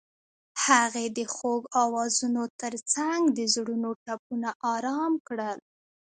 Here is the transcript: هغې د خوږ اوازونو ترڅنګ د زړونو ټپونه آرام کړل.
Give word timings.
هغې 0.65 1.05
د 1.17 1.19
خوږ 1.33 1.61
اوازونو 1.83 2.43
ترڅنګ 2.61 3.21
د 3.37 3.39
زړونو 3.53 3.89
ټپونه 4.05 4.49
آرام 4.73 5.13
کړل. 5.27 5.59